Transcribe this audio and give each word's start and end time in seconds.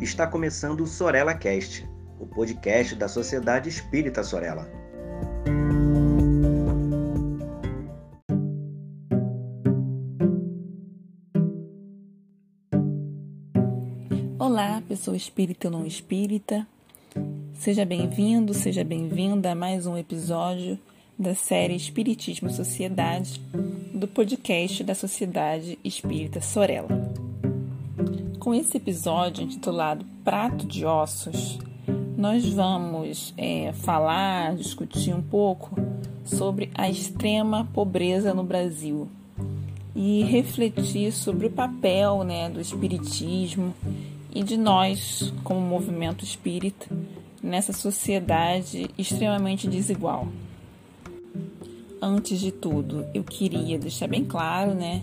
Está 0.00 0.28
começando 0.28 0.82
o 0.82 0.86
Sorella 0.86 1.34
Cast, 1.34 1.84
o 2.20 2.26
podcast 2.26 2.94
da 2.94 3.08
Sociedade 3.08 3.68
Espírita 3.68 4.22
Sorella. 4.22 4.70
Olá, 14.38 14.80
pessoa 14.86 15.16
espírita 15.16 15.66
ou 15.66 15.72
não 15.72 15.84
espírita. 15.84 16.64
Seja 17.54 17.84
bem-vindo, 17.84 18.54
seja 18.54 18.84
bem-vinda 18.84 19.50
a 19.50 19.54
mais 19.56 19.84
um 19.84 19.96
episódio 19.96 20.78
da 21.18 21.34
série 21.34 21.74
Espiritismo 21.74 22.48
e 22.48 22.52
Sociedade 22.52 23.40
do 23.92 24.06
podcast 24.06 24.84
da 24.84 24.94
Sociedade 24.94 25.76
Espírita 25.82 26.40
Sorella. 26.40 27.27
Com 28.48 28.54
esse 28.54 28.78
episódio 28.78 29.44
intitulado 29.44 30.06
Prato 30.24 30.66
de 30.66 30.82
Ossos, 30.82 31.58
nós 32.16 32.48
vamos 32.48 33.34
é, 33.36 33.74
falar, 33.74 34.56
discutir 34.56 35.12
um 35.12 35.20
pouco 35.20 35.78
sobre 36.24 36.70
a 36.74 36.88
extrema 36.88 37.68
pobreza 37.74 38.32
no 38.32 38.42
Brasil 38.42 39.06
e 39.94 40.22
refletir 40.22 41.12
sobre 41.12 41.48
o 41.48 41.50
papel 41.50 42.24
né, 42.24 42.48
do 42.48 42.58
Espiritismo 42.58 43.74
e 44.34 44.42
de 44.42 44.56
nós, 44.56 45.30
como 45.44 45.60
movimento 45.60 46.24
espírita, 46.24 46.86
nessa 47.42 47.74
sociedade 47.74 48.88
extremamente 48.96 49.68
desigual. 49.68 50.26
Antes 52.00 52.40
de 52.40 52.50
tudo, 52.50 53.04
eu 53.12 53.22
queria 53.22 53.78
deixar 53.78 54.08
bem 54.08 54.24
claro, 54.24 54.72
né, 54.72 55.02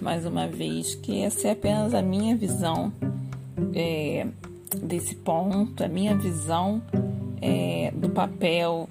mais 0.00 0.26
uma 0.26 0.46
vez, 0.46 0.94
que 0.94 1.20
essa 1.22 1.48
é 1.48 1.50
apenas 1.52 1.94
a 1.94 2.02
minha 2.02 2.36
visão 2.36 2.92
é, 3.74 4.26
desse 4.82 5.14
ponto, 5.14 5.82
a 5.82 5.88
minha 5.88 6.16
visão 6.16 6.82
é, 7.40 7.92
do 7.94 8.08
papel 8.10 8.88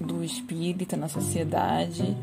do 0.00 0.24
espírita 0.24 0.96
na 0.96 1.08
sociedade. 1.08 2.16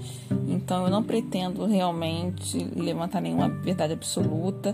Então, 0.48 0.86
eu 0.86 0.90
não 0.90 1.04
pretendo 1.04 1.66
realmente 1.66 2.58
levantar 2.76 3.22
nenhuma 3.22 3.50
verdade 3.50 3.94
absoluta 3.94 4.74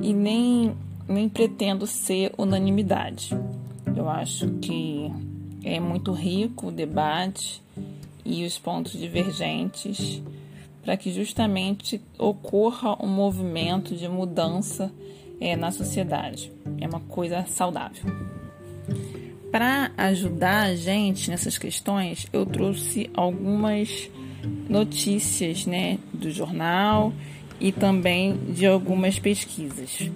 e 0.00 0.12
nem, 0.12 0.74
nem 1.08 1.28
pretendo 1.28 1.86
ser 1.86 2.32
unanimidade. 2.36 3.36
Eu 3.96 4.08
acho 4.08 4.48
que 4.60 5.10
é 5.64 5.78
muito 5.78 6.12
rico 6.12 6.68
o 6.68 6.72
debate 6.72 7.62
e 8.24 8.44
os 8.44 8.58
pontos 8.58 8.92
divergentes 8.92 10.22
para 10.82 10.96
que 10.96 11.12
justamente 11.12 12.00
ocorra 12.18 12.96
um 13.02 13.08
movimento 13.08 13.94
de 13.94 14.08
mudança 14.08 14.92
é, 15.40 15.56
na 15.56 15.70
sociedade. 15.70 16.52
É 16.80 16.86
uma 16.86 17.00
coisa 17.00 17.44
saudável. 17.46 18.04
Para 19.50 19.92
ajudar 19.96 20.62
a 20.62 20.74
gente 20.74 21.30
nessas 21.30 21.58
questões, 21.58 22.26
eu 22.32 22.44
trouxe 22.46 23.10
algumas 23.14 24.10
notícias 24.68 25.66
né, 25.66 25.98
do 26.12 26.30
jornal 26.30 27.12
e 27.60 27.70
também 27.70 28.36
de 28.48 28.66
algumas 28.66 29.18
pesquisas. 29.18 30.10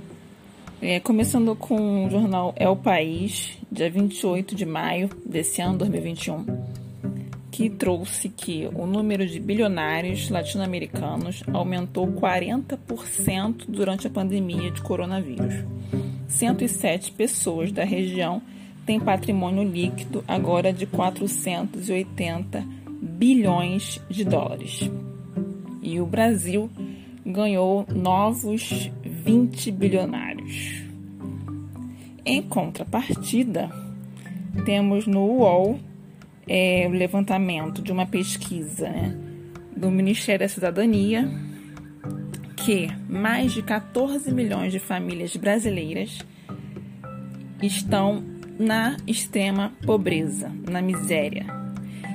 É, 0.80 1.01
começando 1.01 1.55
com 1.55 2.06
o 2.06 2.11
jornal 2.11 2.53
É 2.56 2.69
o 2.69 2.77
País, 2.77 3.56
dia 3.70 3.91
28 3.91 4.55
de 4.55 4.67
maio 4.67 5.08
desse 5.25 5.61
ano, 5.62 5.78
2021 5.78 6.76
que 7.57 7.71
trouxe 7.71 8.29
que 8.29 8.69
o 8.75 8.85
número 8.85 9.27
de 9.27 9.41
bilionários 9.41 10.29
latino-americanos 10.29 11.43
aumentou 11.51 12.07
40% 12.07 13.65
durante 13.67 14.07
a 14.07 14.11
pandemia 14.11 14.71
de 14.71 14.83
coronavírus. 14.83 15.65
107 16.29 17.13
pessoas 17.13 17.73
da 17.73 17.83
região 17.83 18.43
têm 18.85 19.01
patrimônio 19.01 19.65
líquido 19.65 20.23
agora 20.29 20.71
de 20.71 20.85
480 20.85 22.63
bilhões 23.01 24.03
de 24.11 24.23
dólares. 24.23 24.91
E 25.80 25.98
o 25.98 26.05
Brasil 26.05 26.70
ganhou 27.25 27.86
novos 27.91 28.91
20 29.03 29.70
bilionários. 29.70 30.83
Em 32.23 32.42
contrapartida, 32.42 33.70
temos 34.67 35.07
no 35.07 35.25
UOL 35.25 35.80
é, 36.46 36.86
o 36.89 36.92
levantamento 36.92 37.83
de 37.83 37.90
uma 37.90 38.07
pesquisa 38.07 38.89
né, 38.89 39.17
do 39.77 39.90
Ministério 39.90 40.46
da 40.46 40.48
Cidadania 40.48 41.29
que 42.57 42.89
mais 43.08 43.52
de 43.52 43.62
14 43.62 44.33
milhões 44.33 44.73
de 44.73 44.79
famílias 44.79 45.36
brasileiras 45.36 46.18
estão 47.62 48.24
na 48.58 48.96
extrema 49.06 49.73
pobreza, 49.85 50.51
na 50.68 50.80
miséria. 50.80 51.46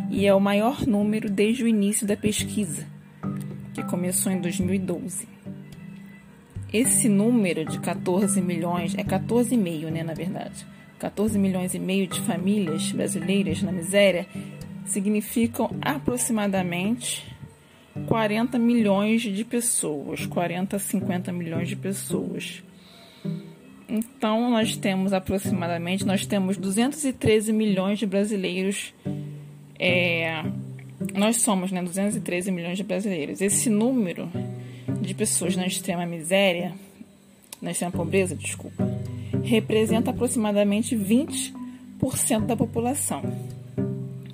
E 0.10 0.26
é 0.26 0.34
o 0.34 0.42
maior 0.42 0.86
número 0.86 1.30
desde 1.30 1.64
o 1.64 1.68
início 1.68 2.06
da 2.06 2.18
pesquisa, 2.18 2.86
que 3.74 3.84
começou 3.84 4.32
em 4.32 4.42
2012. 4.42 5.28
Esse 6.74 7.08
número 7.08 7.64
de 7.64 7.80
14 7.80 8.42
milhões, 8.42 8.94
é 8.98 9.04
14,5, 9.04 9.90
né, 9.90 10.04
na 10.04 10.14
verdade 10.14 10.66
14 11.02 11.40
milhões 11.40 11.74
e 11.74 11.80
meio 11.80 12.06
de 12.06 12.22
famílias 12.22 12.92
brasileiras 12.92 13.64
na 13.64 13.72
miséria 13.72 14.28
significam 14.86 15.72
aproximadamente 15.82 17.26
40 18.06 18.60
milhões 18.60 19.24
de 19.24 19.44
pessoas, 19.44 20.28
40 20.28 20.76
a 20.76 20.80
50 20.80 21.32
milhões 21.32 21.68
de 21.68 21.76
pessoas. 21.76 22.62
Então 23.90 24.52
nós 24.52 24.78
temos 24.78 25.12
aproximadamente, 25.12 26.06
nós 26.06 26.28
temos 26.28 26.56
213 26.56 27.52
milhões 27.52 27.98
de 27.98 28.06
brasileiros. 28.06 28.94
É, 29.80 30.44
nós 31.16 31.42
somos, 31.42 31.72
né, 31.72 31.82
213 31.82 32.52
milhões 32.52 32.78
de 32.78 32.84
brasileiros. 32.84 33.42
Esse 33.42 33.72
número 33.72 34.30
de 35.02 35.16
pessoas 35.16 35.56
na 35.56 35.66
extrema 35.66 36.06
miséria, 36.06 36.74
na 37.60 37.72
extrema 37.72 37.92
pobreza, 37.92 38.36
desculpa, 38.36 38.88
representa 39.44 40.12
aproximadamente 40.12 40.96
20% 40.96 42.46
da 42.46 42.56
população. 42.56 43.22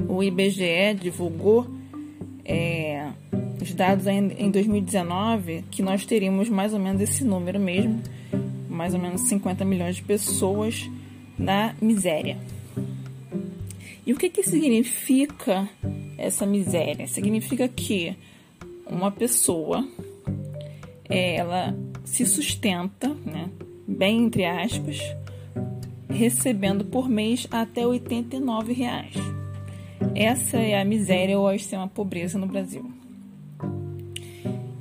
O 0.08 0.24
IBGE 0.24 0.94
divulgou 1.00 1.68
é, 2.46 3.10
os 3.62 3.74
dados 3.74 4.08
em 4.08 4.50
2019 4.50 5.66
que 5.70 5.82
nós 5.82 6.06
teríamos 6.06 6.50
mais 6.50 6.74
ou 6.74 6.80
menos 6.80 7.02
esse 7.02 7.24
número 7.24 7.60
mesmo, 7.60 8.02
mais 8.70 8.94
ou 8.94 9.00
menos 9.00 9.22
50 9.22 9.66
milhões 9.66 9.98
de 9.98 10.04
pessoas 10.04 10.90
na 11.38 11.76
miséria. 11.82 12.38
E 14.06 14.14
o 14.14 14.18
que, 14.18 14.30
que 14.30 14.42
significa 14.44 15.68
essa 16.18 16.46
miséria? 16.46 17.08
Significa 17.08 17.68
que 17.68 18.16
uma 18.90 19.12
pessoa 19.12 19.86
ela 21.10 21.76
se 22.06 22.26
sustenta, 22.26 23.10
né, 23.26 23.50
bem 23.88 24.26
entre 24.26 24.46
aspas, 24.46 25.00
recebendo 26.10 26.84
por 26.84 27.08
mês 27.08 27.48
até 27.50 27.86
89 27.88 28.74
reais. 28.74 29.16
Essa 30.14 30.58
é 30.58 30.80
a 30.80 30.86
miséria 30.86 31.40
ou 31.40 31.48
a 31.48 31.56
extrema 31.56 31.88
pobreza 31.88 32.38
no 32.38 32.48
Brasil. 32.48 32.92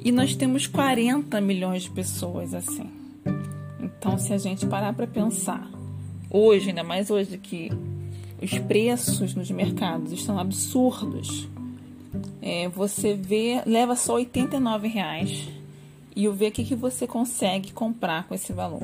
E 0.05 0.11
nós 0.13 0.35
temos 0.35 0.67
40 0.67 1.41
milhões 1.41 1.85
de 1.85 1.91
pessoas 1.91 2.55
assim. 2.55 2.91
Então, 3.81 4.19
se 4.19 4.33
a 4.33 4.39
gente 4.39 4.67
parar 4.67 4.93
para 4.93 5.07
pensar, 5.07 5.69
hoje, 6.31 6.69
ainda 6.69 6.85
mais 6.85 7.11
hoje 7.11 7.39
que 7.39 7.71
os 8.41 8.59
preços 8.61 9.35
nos 9.35 9.51
mercados 9.51 10.13
estão 10.13 10.39
absurdos, 10.39 11.49
é, 12.41 12.69
você 12.69 13.15
vê, 13.15 13.63
leva 13.67 13.97
só 13.97 14.15
89 14.15 14.89
reais 14.89 15.56
e 16.17 16.27
ver 16.29 16.49
o 16.49 16.53
que, 16.53 16.65
que 16.65 16.75
você 16.75 17.07
consegue 17.07 17.73
comprar 17.73 18.27
com 18.27 18.35
esse 18.35 18.51
valor. 18.51 18.83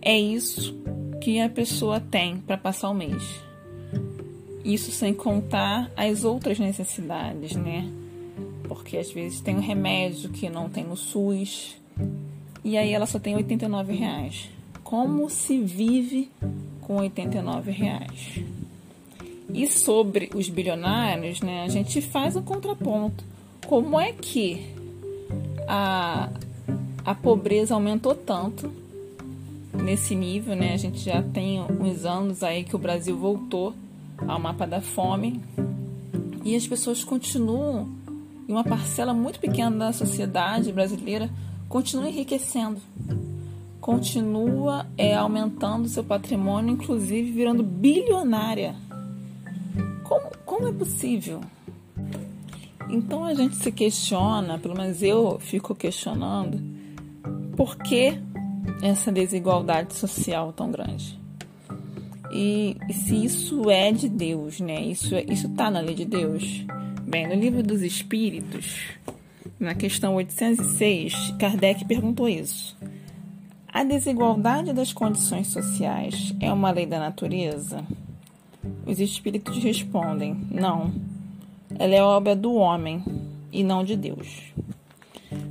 É 0.00 0.18
isso 0.18 0.74
que 1.20 1.38
a 1.38 1.48
pessoa 1.50 2.00
tem 2.00 2.38
para 2.38 2.56
passar 2.56 2.88
o 2.88 2.94
mês. 2.94 3.22
Isso 4.64 4.90
sem 4.90 5.12
contar 5.12 5.90
as 5.94 6.24
outras 6.24 6.58
necessidades, 6.58 7.54
né? 7.54 7.86
Porque 8.64 8.96
às 8.96 9.12
vezes 9.12 9.40
tem 9.40 9.56
um 9.56 9.60
remédio 9.60 10.30
que 10.30 10.48
não 10.48 10.70
tem 10.70 10.84
no 10.84 10.96
SUS 10.96 11.76
e 12.64 12.78
aí 12.78 12.92
ela 12.92 13.06
só 13.06 13.18
tem 13.18 13.36
89 13.36 13.92
reais. 13.92 14.48
Como 14.82 15.28
se 15.28 15.60
vive 15.60 16.30
com 16.80 16.96
89 16.96 17.70
reais? 17.70 18.40
E 19.52 19.66
sobre 19.66 20.30
os 20.34 20.48
bilionários, 20.48 21.42
né? 21.42 21.62
A 21.64 21.68
gente 21.68 22.00
faz 22.00 22.36
o 22.36 22.42
contraponto. 22.42 23.22
Como 23.66 24.00
é 24.00 24.12
que 24.12 24.79
a, 25.72 26.28
a 27.04 27.14
pobreza 27.14 27.74
aumentou 27.74 28.12
tanto 28.12 28.72
nesse 29.72 30.16
nível, 30.16 30.56
né? 30.56 30.74
A 30.74 30.76
gente 30.76 30.98
já 30.98 31.22
tem 31.22 31.60
uns 31.60 32.04
anos 32.04 32.42
aí 32.42 32.64
que 32.64 32.74
o 32.74 32.78
Brasil 32.78 33.16
voltou 33.16 33.72
ao 34.26 34.40
mapa 34.40 34.66
da 34.66 34.80
fome 34.80 35.40
e 36.44 36.56
as 36.56 36.66
pessoas 36.66 37.04
continuam, 37.04 37.88
e 38.48 38.52
uma 38.52 38.64
parcela 38.64 39.14
muito 39.14 39.38
pequena 39.38 39.70
da 39.70 39.92
sociedade 39.92 40.72
brasileira 40.72 41.30
continua 41.68 42.08
enriquecendo, 42.08 42.80
continua 43.80 44.86
é, 44.98 45.14
aumentando 45.14 45.88
seu 45.88 46.02
patrimônio, 46.02 46.72
inclusive 46.72 47.30
virando 47.30 47.62
bilionária. 47.62 48.74
Como, 50.02 50.32
como 50.44 50.66
é 50.66 50.72
possível? 50.72 51.40
Então 52.92 53.24
a 53.24 53.34
gente 53.34 53.54
se 53.54 53.70
questiona, 53.70 54.58
pelo 54.58 54.76
menos 54.76 55.00
eu 55.02 55.38
fico 55.38 55.74
questionando, 55.74 56.60
por 57.56 57.76
que 57.76 58.20
essa 58.82 59.12
desigualdade 59.12 59.94
social 59.94 60.52
tão 60.52 60.70
grande? 60.70 61.18
E, 62.32 62.76
se 62.92 63.24
isso 63.24 63.70
é 63.70 63.92
de 63.92 64.08
Deus, 64.08 64.60
né? 64.60 64.80
Isso 64.82 65.14
é, 65.14 65.24
isso 65.28 65.46
está 65.46 65.70
na 65.70 65.80
lei 65.80 65.94
de 65.94 66.04
Deus. 66.04 66.64
Bem, 67.06 67.28
no 67.28 67.34
livro 67.34 67.62
dos 67.62 67.82
Espíritos, 67.82 68.76
na 69.58 69.74
questão 69.74 70.14
806, 70.14 71.34
Kardec 71.38 71.84
perguntou 71.84 72.28
isso. 72.28 72.76
A 73.68 73.84
desigualdade 73.84 74.72
das 74.72 74.92
condições 74.92 75.48
sociais 75.48 76.34
é 76.40 76.52
uma 76.52 76.70
lei 76.70 76.86
da 76.86 76.98
natureza? 76.98 77.84
Os 78.86 78.98
espíritos 79.00 79.56
respondem: 79.58 80.36
não 80.50 80.92
ela 81.78 81.94
é 81.94 82.02
obra 82.02 82.34
do 82.34 82.54
homem 82.54 83.04
e 83.52 83.62
não 83.62 83.84
de 83.84 83.96
Deus. 83.96 84.52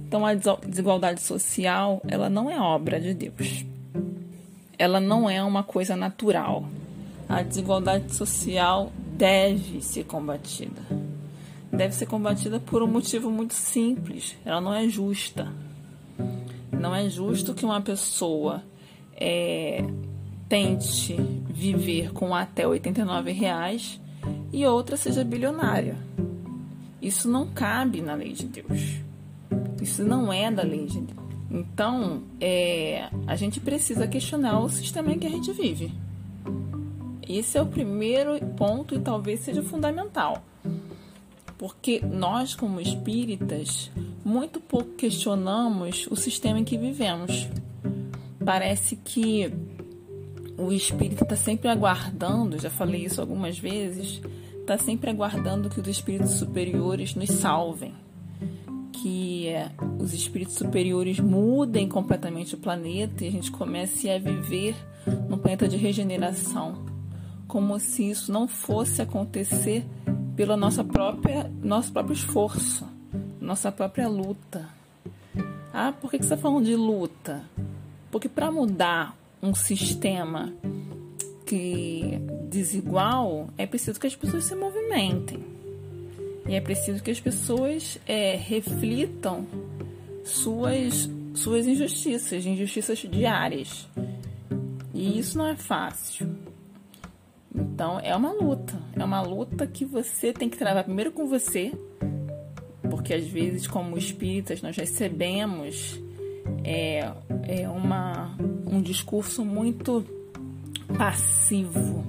Então 0.08 0.26
a 0.26 0.34
desigualdade 0.34 1.22
social, 1.22 2.02
ela 2.08 2.30
não 2.30 2.50
é 2.50 2.60
obra 2.60 3.00
de 3.00 3.14
Deus. 3.14 3.66
Ela 4.78 5.00
não 5.00 5.30
é 5.30 5.44
uma 5.44 5.64
coisa 5.64 5.96
natural. 5.96 6.66
A 7.28 7.44
desigualdade 7.44 8.16
social 8.16 8.92
deve 9.16 9.82
ser 9.82 10.06
combatida. 10.06 10.82
Deve 11.72 11.94
ser 11.94 12.08
combatida 12.08 12.60
por 12.60 12.82
um 12.82 12.88
motivo 12.88 13.30
muito 13.30 13.54
simples. 13.54 14.36
Ela 14.44 14.60
não 14.60 14.74
é 14.74 14.88
justa. 14.88 15.54
Não 16.72 16.96
é 16.96 17.08
justo 17.10 17.54
que 17.54 17.64
uma 17.64 17.82
pessoa 17.82 18.64
é, 19.16 19.84
tente 20.48 21.14
viver 21.50 22.12
com 22.14 22.34
até 22.34 22.68
89 22.68 23.32
reais 23.32 24.00
e 24.52 24.66
outra 24.66 24.98
seja 24.98 25.24
bilionária. 25.24 25.96
Isso 27.02 27.30
não 27.30 27.48
cabe 27.48 28.02
na 28.02 28.14
lei 28.14 28.34
de 28.34 28.46
Deus. 28.46 29.00
Isso 29.82 30.04
não 30.04 30.32
é 30.32 30.52
da 30.52 30.64
lei 30.64 30.86
de 30.86 31.00
Deus. 31.00 31.20
Então, 31.50 32.22
é, 32.40 33.10
a 33.26 33.36
gente 33.36 33.60
precisa 33.60 34.08
questionar 34.08 34.60
o 34.60 34.70
sistema 34.70 35.12
em 35.12 35.20
que 35.20 35.26
a 35.26 35.30
gente 35.30 35.52
vive. 35.52 35.92
Esse 37.28 37.58
é 37.58 37.62
o 37.62 37.66
primeiro 37.66 38.40
ponto 38.56 38.96
e 38.96 39.00
talvez 39.00 39.42
seja 39.42 39.64
fundamental. 39.64 40.44
Porque 41.58 42.02
nós, 42.02 42.56
como 42.56 42.80
espíritas, 42.80 43.92
muito 44.24 44.60
pouco 44.60 44.92
questionamos 44.92 46.08
o 46.10 46.16
sistema 46.16 46.60
em 46.60 46.64
que 46.64 46.78
vivemos. 46.78 47.48
Parece 48.44 48.96
que 48.96 49.52
o 50.60 50.74
espírito 50.74 51.24
está 51.24 51.36
sempre 51.36 51.70
aguardando, 51.70 52.60
já 52.60 52.70
falei 52.70 53.06
isso 53.06 53.22
algumas 53.22 53.58
vezes, 53.58 54.22
está 54.60 54.78
sempre 54.78 55.10
aguardando 55.10 55.70
que 55.70 55.80
os 55.80 55.88
espíritos 55.88 56.32
superiores 56.32 57.16
nos 57.16 57.30
salvem, 57.30 57.94
que 58.92 59.48
é, 59.48 59.72
os 59.98 60.14
espíritos 60.14 60.56
superiores 60.56 61.20
mudem 61.20 61.88
completamente 61.88 62.56
o 62.56 62.58
planeta 62.58 63.24
e 63.24 63.30
a 63.30 63.32
gente 63.32 63.50
comece 63.52 64.10
a 64.10 64.20
viver 64.20 64.76
num 65.30 65.38
planeta 65.38 65.68
de 65.68 65.78
regeneração, 65.78 66.86
como 67.48 67.80
se 67.80 68.10
isso 68.10 68.32
não 68.32 68.48
fosse 68.48 69.02
acontecer 69.02 69.86
pelo 70.36 70.58
nossa 70.58 70.84
própria, 70.84 71.50
nosso 71.64 71.92
próprio 71.92 72.14
esforço, 72.14 72.86
nossa 73.40 73.72
própria 73.72 74.08
luta. 74.08 74.70
Ah, 75.74 75.94
por 75.94 76.12
que 76.12 76.18
você 76.18 76.24
está 76.24 76.38
falando 76.38 76.66
de 76.66 76.76
luta? 76.76 77.44
Porque 78.12 78.28
para 78.28 78.52
mudar 78.52 79.19
um 79.42 79.54
sistema 79.54 80.54
que 81.46 82.20
desigual, 82.50 83.50
é 83.58 83.66
preciso 83.66 84.00
que 84.00 84.08
as 84.08 84.16
pessoas 84.16 84.46
se 84.46 84.56
movimentem. 84.56 85.40
E 86.48 86.56
é 86.56 86.62
preciso 86.62 87.02
que 87.04 87.12
as 87.12 87.20
pessoas 87.20 88.00
é, 88.08 88.36
reflitam 88.36 89.46
suas, 90.24 91.10
suas 91.36 91.68
injustiças, 91.68 92.46
injustiças 92.46 93.00
diárias. 93.00 93.88
E 94.94 95.20
isso 95.20 95.38
não 95.38 95.48
é 95.48 95.56
fácil. 95.56 96.36
Então 97.54 98.00
é 98.00 98.16
uma 98.16 98.32
luta. 98.32 98.80
É 98.96 99.04
uma 99.04 99.22
luta 99.22 99.66
que 99.68 99.86
você 99.86 100.34
tem 100.34 100.50
que 100.50 100.58
travar 100.58 100.84
primeiro 100.84 101.12
com 101.12 101.28
você, 101.28 101.72
porque 102.90 103.14
às 103.14 103.28
vezes, 103.28 103.68
como 103.68 103.98
espíritas, 103.98 104.62
nós 104.62 104.76
recebemos 104.76 106.00
é, 106.64 107.12
é 107.48 107.70
uma, 107.70 108.36
um 108.70 108.82
discurso 108.82 109.44
muito 109.44 110.06
passivo, 110.96 112.06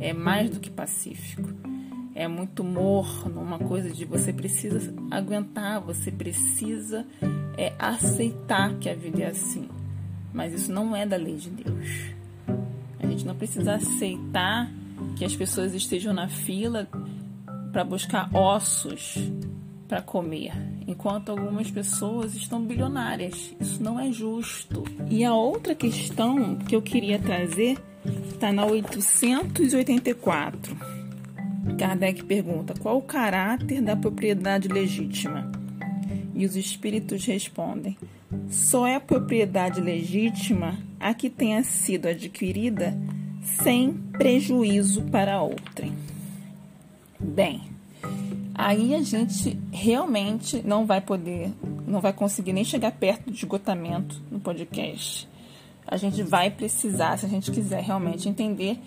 é 0.00 0.12
mais 0.12 0.50
do 0.50 0.60
que 0.60 0.70
pacífico. 0.70 1.48
É 2.14 2.26
muito 2.26 2.62
morno, 2.64 3.40
uma 3.40 3.58
coisa 3.58 3.88
de 3.88 4.04
você 4.04 4.32
precisa 4.32 4.92
aguentar, 5.10 5.80
você 5.80 6.10
precisa 6.10 7.06
é, 7.56 7.72
aceitar 7.78 8.74
que 8.74 8.90
a 8.90 8.94
vida 8.94 9.22
é 9.22 9.26
assim. 9.28 9.68
Mas 10.34 10.52
isso 10.52 10.72
não 10.72 10.94
é 10.94 11.06
da 11.06 11.16
lei 11.16 11.36
de 11.36 11.48
Deus. 11.48 12.12
A 12.98 13.06
gente 13.06 13.24
não 13.24 13.34
precisa 13.34 13.74
aceitar 13.74 14.70
que 15.16 15.24
as 15.24 15.34
pessoas 15.34 15.72
estejam 15.74 16.12
na 16.12 16.28
fila 16.28 16.88
para 17.72 17.84
buscar 17.84 18.28
ossos 18.34 19.16
para 19.90 20.00
comer, 20.00 20.52
enquanto 20.86 21.30
algumas 21.30 21.68
pessoas 21.68 22.36
estão 22.36 22.62
bilionárias. 22.62 23.52
Isso 23.58 23.82
não 23.82 23.98
é 23.98 24.12
justo. 24.12 24.84
E 25.10 25.24
a 25.24 25.34
outra 25.34 25.74
questão 25.74 26.54
que 26.54 26.76
eu 26.76 26.80
queria 26.80 27.18
trazer 27.18 27.76
está 28.32 28.52
na 28.52 28.64
884. 28.64 30.76
Kardec 31.76 32.24
pergunta: 32.24 32.74
qual 32.78 32.98
o 32.98 33.02
caráter 33.02 33.82
da 33.82 33.96
propriedade 33.96 34.68
legítima? 34.68 35.50
E 36.32 36.46
os 36.46 36.54
espíritos 36.54 37.24
respondem: 37.24 37.98
só 38.48 38.86
é 38.86 39.00
propriedade 39.00 39.80
legítima 39.80 40.78
a 41.00 41.12
que 41.12 41.28
tenha 41.28 41.64
sido 41.64 42.06
adquirida 42.06 42.96
sem 43.42 43.92
prejuízo 43.92 45.02
para 45.04 45.42
outrem. 45.42 45.92
Bem, 47.18 47.62
aí 48.54 48.94
a 48.94 49.02
gente 49.02 49.58
realmente 49.72 50.62
não 50.64 50.86
vai 50.86 51.00
poder, 51.00 51.50
não 51.90 52.00
vai 52.00 52.12
conseguir 52.12 52.52
nem 52.52 52.64
chegar 52.64 52.92
perto 52.92 53.30
do 53.30 53.34
esgotamento 53.34 54.22
no 54.30 54.40
podcast. 54.40 55.28
A 55.86 55.96
gente 55.96 56.22
vai 56.22 56.50
precisar, 56.50 57.18
se 57.18 57.26
a 57.26 57.28
gente 57.28 57.50
quiser 57.50 57.82
realmente 57.82 58.28
entender, 58.28 58.78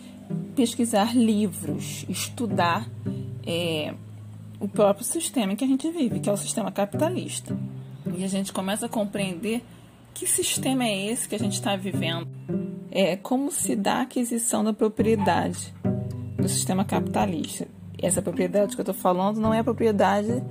pesquisar 0.56 1.16
livros, 1.16 2.06
estudar 2.08 2.90
é, 3.46 3.94
o 4.60 4.68
próprio 4.68 5.06
sistema 5.06 5.54
em 5.54 5.56
que 5.56 5.64
a 5.64 5.68
gente 5.68 5.90
vive, 5.92 6.20
que 6.20 6.30
é 6.30 6.32
o 6.32 6.38
sistema 6.38 6.72
capitalista. 6.72 7.58
E 8.16 8.24
a 8.24 8.28
gente 8.28 8.54
começa 8.54 8.86
a 8.86 8.90
compreender 8.90 9.64
que 10.14 10.28
sistema 10.28 10.86
é 10.86 11.08
esse 11.08 11.28
que 11.28 11.36
a 11.36 11.40
gente 11.40 11.54
está 11.54 11.76
vivendo. 11.76 12.28
É 12.92 13.16
como 13.18 13.52
se 13.52 13.76
dá 13.76 13.96
a 13.96 14.02
aquisição 14.04 14.64
da 14.64 14.72
propriedade 14.72 15.74
no 16.38 16.48
sistema 16.48 16.86
capitalista 16.86 17.68
essa 18.04 18.22
propriedade 18.22 18.76
que 18.76 18.82
eu 18.82 18.84
estou 18.84 18.96
falando 18.96 19.40
não 19.40 19.54
é 19.54 19.60
a 19.60 19.64
propriedade 19.64 20.44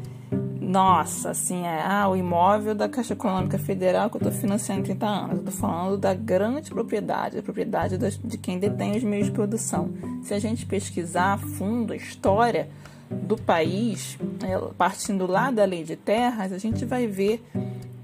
nossa, 0.72 1.32
assim, 1.32 1.66
é 1.66 1.82
ah, 1.84 2.08
o 2.08 2.16
imóvel 2.16 2.74
da 2.74 2.88
Caixa 2.88 3.12
Econômica 3.12 3.58
Federal 3.58 4.08
que 4.08 4.16
eu 4.16 4.20
estou 4.20 4.32
financiando 4.32 4.80
em 4.80 4.84
30 4.84 5.06
anos. 5.06 5.32
Eu 5.32 5.38
estou 5.44 5.52
falando 5.52 5.98
da 5.98 6.14
grande 6.14 6.70
propriedade, 6.70 7.38
a 7.38 7.42
propriedade 7.42 7.98
de 7.98 8.38
quem 8.38 8.58
detém 8.58 8.96
os 8.96 9.04
meios 9.04 9.26
de 9.26 9.32
produção. 9.32 9.90
Se 10.22 10.32
a 10.32 10.38
gente 10.38 10.64
pesquisar 10.64 11.34
a 11.34 11.36
fundo 11.36 11.92
a 11.92 11.96
história 11.96 12.70
do 13.10 13.36
país, 13.36 14.16
é, 14.42 14.58
partindo 14.78 15.26
lá 15.26 15.50
da 15.50 15.62
lei 15.66 15.84
de 15.84 15.94
terras, 15.94 16.50
a 16.50 16.58
gente 16.58 16.86
vai 16.86 17.06
ver 17.06 17.44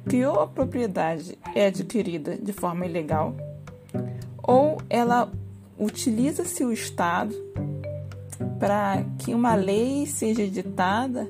que 0.06 0.22
ou 0.26 0.38
a 0.38 0.46
propriedade 0.46 1.38
é 1.54 1.68
adquirida 1.68 2.36
de 2.36 2.52
forma 2.52 2.84
ilegal, 2.84 3.34
ou 4.42 4.76
ela 4.90 5.32
utiliza-se 5.78 6.62
o 6.62 6.70
Estado 6.70 7.34
para 8.58 9.02
que 9.20 9.32
uma 9.32 9.54
lei 9.54 10.04
seja 10.04 10.42
editada 10.42 11.26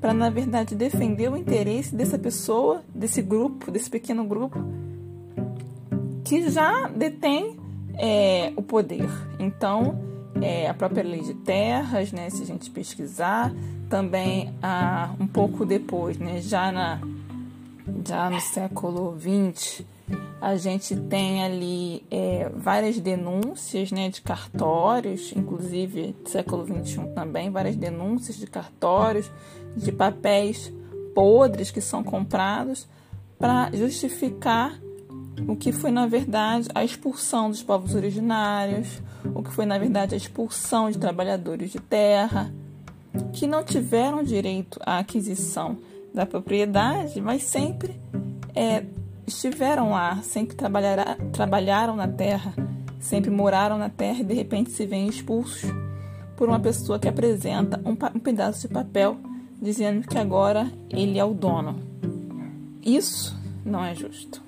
para, 0.00 0.12
na 0.12 0.30
verdade, 0.30 0.74
defender 0.74 1.30
o 1.30 1.36
interesse 1.36 1.94
dessa 1.94 2.18
pessoa, 2.18 2.82
desse 2.94 3.22
grupo, 3.22 3.70
desse 3.70 3.90
pequeno 3.90 4.24
grupo, 4.24 4.58
que 6.24 6.50
já 6.50 6.88
detém 6.88 7.56
é, 7.94 8.52
o 8.56 8.62
poder. 8.62 9.08
Então, 9.38 9.98
é, 10.40 10.68
a 10.68 10.74
própria 10.74 11.02
lei 11.02 11.20
de 11.20 11.34
terras, 11.34 12.12
né, 12.12 12.28
se 12.30 12.42
a 12.42 12.46
gente 12.46 12.70
pesquisar, 12.70 13.52
também 13.88 14.52
ah, 14.62 15.14
um 15.18 15.26
pouco 15.26 15.64
depois, 15.64 16.18
né, 16.18 16.40
já, 16.40 16.70
na, 16.72 17.00
já 18.06 18.28
no 18.28 18.40
século 18.40 19.16
XX, 19.18 19.84
a 20.40 20.56
gente 20.56 20.94
tem 20.94 21.42
ali 21.42 22.04
é, 22.10 22.50
várias 22.54 23.00
denúncias 23.00 23.90
né, 23.90 24.08
de 24.10 24.20
cartórios, 24.20 25.32
inclusive 25.34 26.14
do 26.22 26.28
século 26.28 26.64
XXI 26.66 27.06
também, 27.14 27.50
várias 27.50 27.76
denúncias 27.76 28.36
de 28.36 28.46
cartórios, 28.46 29.30
de 29.76 29.90
papéis 29.90 30.72
podres 31.14 31.70
que 31.70 31.80
são 31.80 32.04
comprados 32.04 32.86
para 33.38 33.70
justificar 33.72 34.78
o 35.46 35.56
que 35.56 35.72
foi 35.72 35.90
na 35.90 36.06
verdade 36.06 36.68
a 36.74 36.84
expulsão 36.84 37.50
dos 37.50 37.62
povos 37.62 37.94
originários, 37.94 39.00
o 39.34 39.42
que 39.42 39.50
foi 39.50 39.66
na 39.66 39.78
verdade 39.78 40.14
a 40.14 40.18
expulsão 40.18 40.90
de 40.90 40.98
trabalhadores 40.98 41.70
de 41.70 41.80
terra 41.80 42.52
que 43.32 43.46
não 43.46 43.64
tiveram 43.64 44.22
direito 44.22 44.78
à 44.84 44.98
aquisição 44.98 45.78
da 46.12 46.26
propriedade, 46.26 47.20
mas 47.20 47.42
sempre 47.42 47.98
é, 48.54 48.84
estiveram 49.26 49.90
lá, 49.90 50.22
sempre 50.22 50.56
trabalharam 50.56 51.96
na 51.96 52.08
terra, 52.08 52.54
sempre 53.00 53.30
moraram 53.30 53.78
na 53.78 53.88
terra 53.88 54.20
e 54.20 54.24
de 54.24 54.34
repente 54.34 54.70
se 54.70 54.86
veem 54.86 55.08
expulsos 55.08 55.70
por 56.36 56.48
uma 56.48 56.60
pessoa 56.60 56.98
que 56.98 57.08
apresenta 57.08 57.80
um, 57.84 57.92
um 57.92 58.20
pedaço 58.20 58.66
de 58.66 58.72
papel 58.72 59.16
dizendo 59.60 60.06
que 60.06 60.18
agora 60.18 60.70
ele 60.90 61.18
é 61.18 61.24
o 61.24 61.32
dono. 61.32 61.80
Isso 62.82 63.36
não 63.64 63.84
é 63.84 63.94
justo. 63.94 64.42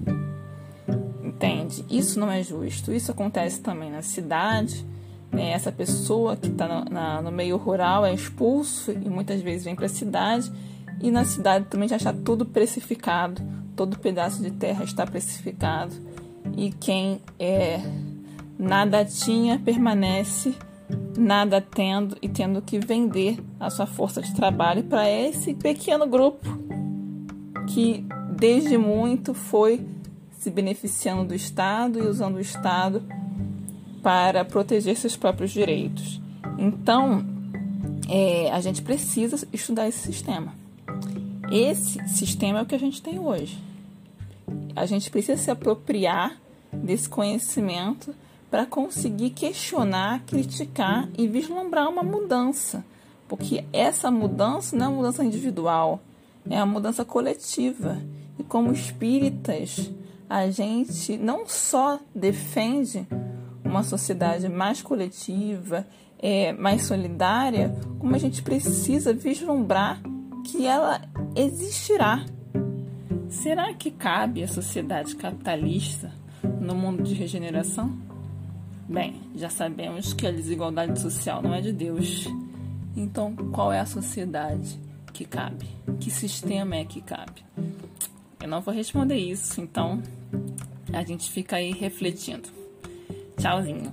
Entende? 1.22 1.84
Isso 1.90 2.20
não 2.20 2.30
é 2.30 2.42
justo. 2.42 2.92
Isso 2.92 3.10
acontece 3.10 3.60
também 3.60 3.90
na 3.90 4.02
cidade. 4.02 4.86
Né? 5.32 5.50
Essa 5.50 5.72
pessoa 5.72 6.36
que 6.36 6.48
está 6.48 6.68
no, 6.68 7.22
no, 7.22 7.32
meio 7.32 7.56
rural 7.56 8.04
é 8.04 8.12
expulso 8.12 8.92
e 8.92 9.08
muitas 9.08 9.40
vezes 9.40 9.64
vem 9.64 9.74
para 9.74 9.86
a 9.86 9.88
cidade. 9.88 10.52
E 11.00 11.10
na 11.10 11.24
cidade 11.24 11.66
também 11.66 11.88
já 11.88 11.96
está 11.96 12.12
tudo 12.12 12.44
precificado. 12.44 13.42
Todo 13.78 13.96
pedaço 13.96 14.42
de 14.42 14.50
terra 14.50 14.82
está 14.82 15.06
precificado. 15.06 15.94
E 16.56 16.72
quem 16.72 17.20
é, 17.38 17.80
nada 18.58 19.04
tinha 19.04 19.56
permanece 19.56 20.52
nada 21.16 21.60
tendo 21.60 22.16
e 22.20 22.28
tendo 22.28 22.60
que 22.60 22.80
vender 22.80 23.38
a 23.60 23.70
sua 23.70 23.86
força 23.86 24.20
de 24.20 24.34
trabalho 24.34 24.82
para 24.82 25.08
esse 25.08 25.54
pequeno 25.54 26.08
grupo 26.08 26.58
que 27.68 28.04
desde 28.36 28.76
muito 28.76 29.32
foi 29.32 29.86
se 30.40 30.50
beneficiando 30.50 31.26
do 31.26 31.34
Estado 31.34 32.00
e 32.00 32.06
usando 32.08 32.34
o 32.34 32.40
Estado 32.40 33.00
para 34.02 34.44
proteger 34.44 34.96
seus 34.96 35.16
próprios 35.16 35.52
direitos. 35.52 36.20
Então, 36.58 37.24
é, 38.08 38.50
a 38.50 38.60
gente 38.60 38.82
precisa 38.82 39.46
estudar 39.52 39.86
esse 39.86 40.00
sistema. 40.00 40.52
Esse 41.48 42.00
sistema 42.08 42.58
é 42.58 42.62
o 42.62 42.66
que 42.66 42.74
a 42.74 42.78
gente 42.78 43.00
tem 43.00 43.20
hoje. 43.20 43.67
A 44.74 44.86
gente 44.86 45.10
precisa 45.10 45.40
se 45.40 45.50
apropriar 45.50 46.36
desse 46.72 47.08
conhecimento 47.08 48.14
para 48.50 48.64
conseguir 48.64 49.30
questionar, 49.30 50.22
criticar 50.26 51.08
e 51.16 51.26
vislumbrar 51.26 51.88
uma 51.88 52.02
mudança. 52.02 52.84
Porque 53.28 53.64
essa 53.72 54.10
mudança 54.10 54.74
não 54.74 54.86
é 54.86 54.88
uma 54.88 54.96
mudança 54.96 55.24
individual, 55.24 56.00
é 56.48 56.56
uma 56.56 56.66
mudança 56.66 57.04
coletiva. 57.04 57.98
E 58.38 58.42
como 58.42 58.72
espíritas, 58.72 59.90
a 60.28 60.50
gente 60.50 61.16
não 61.18 61.46
só 61.46 61.98
defende 62.14 63.06
uma 63.64 63.82
sociedade 63.82 64.48
mais 64.48 64.80
coletiva, 64.80 65.86
é, 66.18 66.52
mais 66.52 66.86
solidária, 66.86 67.74
como 67.98 68.14
a 68.14 68.18
gente 68.18 68.42
precisa 68.42 69.12
vislumbrar 69.12 70.00
que 70.44 70.66
ela 70.66 71.00
existirá. 71.36 72.24
Será 73.38 73.72
que 73.72 73.92
cabe 73.92 74.42
a 74.42 74.48
sociedade 74.48 75.14
capitalista 75.14 76.12
no 76.60 76.74
mundo 76.74 77.04
de 77.04 77.14
regeneração? 77.14 77.96
Bem, 78.88 79.14
já 79.36 79.48
sabemos 79.48 80.12
que 80.12 80.26
a 80.26 80.32
desigualdade 80.32 80.98
social 80.98 81.40
não 81.40 81.54
é 81.54 81.60
de 81.60 81.72
Deus. 81.72 82.26
Então, 82.96 83.36
qual 83.52 83.72
é 83.72 83.78
a 83.78 83.86
sociedade 83.86 84.76
que 85.12 85.24
cabe? 85.24 85.68
Que 86.00 86.10
sistema 86.10 86.74
é 86.74 86.84
que 86.84 87.00
cabe? 87.00 87.44
Eu 88.42 88.48
não 88.48 88.60
vou 88.60 88.74
responder 88.74 89.16
isso, 89.16 89.60
então 89.60 90.02
a 90.92 91.04
gente 91.04 91.30
fica 91.30 91.56
aí 91.56 91.70
refletindo. 91.70 92.48
Tchauzinho. 93.36 93.92